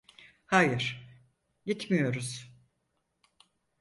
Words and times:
Hayır, 0.45 1.07
gitmiyoruz. 1.65 2.51